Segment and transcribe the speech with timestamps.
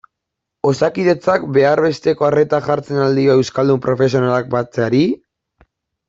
[0.67, 5.03] Osakidetzak behar besteko arreta jartzen al dio euskaldun profesionalak batzeari?